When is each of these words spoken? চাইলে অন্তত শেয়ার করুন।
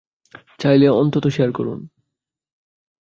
চাইলে 0.59 0.87
অন্তত 0.91 1.25
শেয়ার 1.27 1.51
করুন। 1.51 1.79